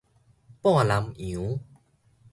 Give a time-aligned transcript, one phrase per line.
[0.63, 1.59] 半男陽